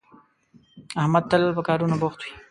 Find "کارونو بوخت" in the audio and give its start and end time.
1.67-2.19